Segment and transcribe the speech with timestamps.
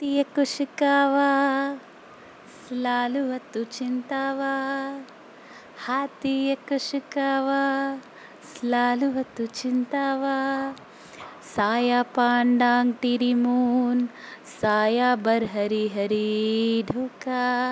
[0.00, 1.78] તીય કુશકાવા
[2.78, 5.04] લાલ હતું ચિંતાવા
[5.82, 7.98] હાથીએ કુશકાવા
[8.64, 10.74] લાલ હતું ચિંતાવા
[11.48, 14.00] સાયા પાંડાંગ ટીરી મૂન
[14.52, 17.68] સાયા બર હરી હરી ઢોકા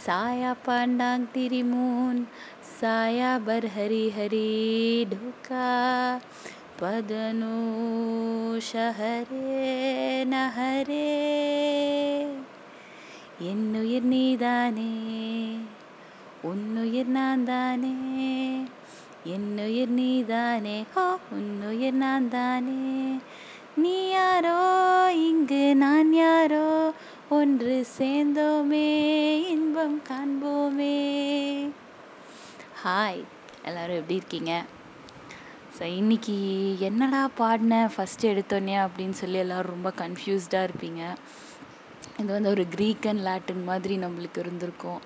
[0.00, 2.20] સાયા પાંડાંગ ટીરી મૂન
[2.74, 6.20] સાયા બર હરી હરી ઢોકા
[8.58, 9.28] shahare
[10.24, 11.12] nahare
[13.38, 14.92] என்னுயிர் நீதானே
[16.42, 17.94] உன்னுயிர் நான் தானே
[19.24, 23.18] என்னுயிர் நீதானே ஹோ உன்னுயிர் நான் தானே
[23.76, 24.58] நீ யாரோ
[25.14, 26.92] இங்கு நான் யாரோ
[27.28, 28.88] ஒன்று சேர்ந்தோமே
[29.48, 30.98] இன்பம் காண்போமே.
[32.84, 33.24] ஹாய்
[33.64, 34.64] எல்லோரும் எப்படி இருக்கீங்க?
[35.76, 36.34] ஸோ இன்றைக்கி
[36.88, 41.00] என்னடா பாடினேன் ஃபஸ்ட்டு எடுத்தோன்னே அப்படின்னு சொல்லி எல்லோரும் ரொம்ப கன்ஃபியூஸ்டாக இருப்பீங்க.
[42.20, 45.00] இது வந்து ஒரு க்ரீக் அண்ட் லாட்டின் மாதிரி நம்மளுக்கு இருந்திருக்கும்.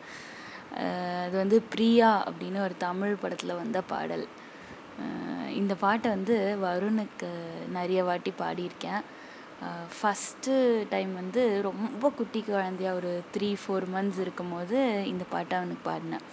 [1.25, 4.27] அது வந்து பிரியா அப்படின்னு ஒரு தமிழ் படத்தில் வந்த பாடல்.
[5.61, 7.31] இந்த பாட்டை வந்து வருணுக்கு
[7.79, 9.01] நிறைய வாட்டி பாடியிருக்கேன்.
[9.99, 10.59] ஃபஸ்ட்டு
[10.93, 14.77] டைம் வந்து ரொம்ப குட்டி குழந்தையா ஒரு த்ரீ ஃபோர் மந்த்ஸ் இருக்கும் போது
[15.13, 16.27] இந்த பாட்டை அவனுக்கு பாடினேன்.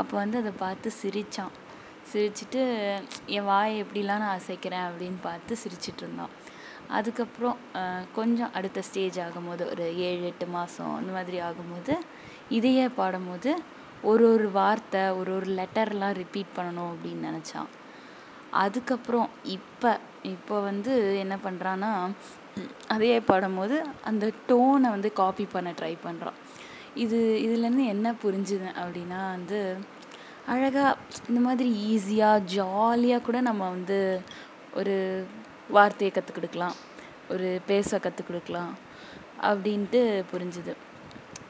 [0.00, 1.52] அப்போ வந்து அதை பார்த்து சிரித்தான்
[2.12, 2.62] சிரிச்சிட்டு
[3.26, 4.80] என் வாயை எப்படிலாம் நான் அசைக்கிறேன்?
[4.80, 6.32] அப்படின்னு பார்த்து சிரிச்சிகிட்டுருந்தான்
[6.88, 7.56] அதுக்கப்புறம்
[8.14, 11.94] கொஞ்சம் அடுத்த ஸ்டேஜ் ஆகும்போது ஒரு ஏழு எட்டு மாதம் அந்த மாதிரி ஆகும்போது
[12.48, 13.50] இதையே பாடும்போது
[14.02, 17.70] ஒரு ஒரு வார்த்தை ஒரு ஒரு லெட்டர்லாம் ரிப்பீட் பண்ணணும் அப்படின்னு நினச்சான்.
[18.50, 22.10] அதுக்கப்புறம் இப்போ இப்போ வந்து என்ன பண்ணுறான்னா
[22.88, 26.38] அதையே பாடும்போது அந்த டோனை வந்து காப்பி பண்ண ட்ரை பண்ணுறான்
[26.94, 29.76] இது இதுலேருந்து என்ன புரிஞ்சுது அப்படின்னா வந்து
[30.52, 30.96] அழகாக
[31.28, 33.98] இந்த மாதிரி ஈஸியாக ஜாலியாக கூட நம்ம வந்து
[34.80, 34.96] ஒரு
[35.76, 36.74] வார்த்தையை கற்றுக் கொடுக்கலாம்
[37.34, 38.72] ஒரு பேச கற்றுக் கொடுக்கலாம்
[39.50, 40.00] அப்படின்ட்டு
[40.32, 40.72] புரிஞ்சுது.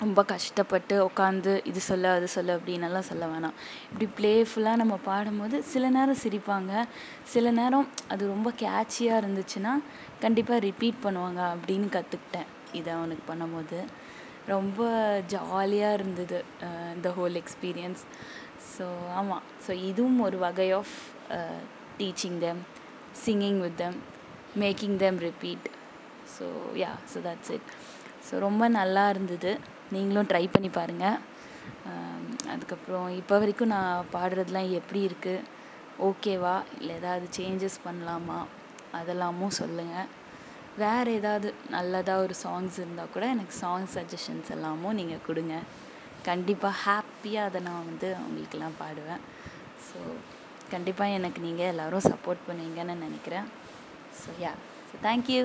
[0.03, 3.57] ரொம்ப கஷ்டப்பட்டு உட்காந்து இது சொல்ல அது சொல்ல அப்படின்னெல்லாம் சொல்ல வேணாம்.
[3.91, 6.73] இப்படி ப்ளேஃபுல்லாக நம்ம பாடும்போது சில நேரம் சிரிப்பாங்க.
[7.35, 9.75] சில நேரம் அது ரொம்ப கேட்சியாக இருந்துச்சுன்னா
[10.25, 13.81] கண்டிப்பாக ரிப்பீட் பண்ணுவாங்க அப்படின்னு கற்றுக்கிட்டேன் இதை அவனுக்கு பண்ணும்போது.
[14.55, 14.89] ரொம்ப
[15.35, 16.39] ஜாலியாக இருந்தது
[16.97, 18.03] இந்த ஹோல் எக்ஸ்பீரியன்ஸ்
[18.73, 18.87] ஸோ
[19.19, 20.95] ஆமாம் ஸோ இதுவும் ஒரு வகை of
[22.01, 22.63] teaching them
[23.25, 23.99] singing with them
[24.63, 25.67] making them repeat
[26.35, 26.47] so
[26.83, 27.71] yeah so that's it
[28.27, 29.53] so ரொம்ப நல்லா இருந்தது.
[29.95, 31.17] நீங்களும் ட்ரை பண்ணி பாருங்கள்
[31.91, 32.23] um,
[32.53, 35.45] அதுக்கப்புறம் இப்போ வரைக்கும் நான் பாடுறதுலாம் எப்படி இருக்குது
[36.09, 38.39] ஓகேவா இல்லை ஏதாவது சேஞ்சஸ் பண்ணலாமா?
[38.99, 40.11] அதெல்லாமும் சொல்லுங்கள்
[40.83, 45.57] வேறு ஏதாவது நல்லதாக ஒரு சாங்ஸ் இருந்தால் கூட எனக்கு சாங் சஜஷன்ஸ் எல்லாமும் நீங்கள் கொடுங்க.
[46.29, 49.23] கண்டிப்பாக ஹாப்பியாக அதை நான் வந்து அவங்களுக்கெல்லாம் பாடுவேன்.
[49.87, 49.99] ஸோ
[50.75, 53.47] கண்டிப்பாக எனக்கு நீங்கள் எல்லோரும் சப்போர்ட் பண்ணுவீங்கன்னு நினைக்கிறேன்.
[54.21, 54.53] So yeah
[54.89, 55.43] so thank you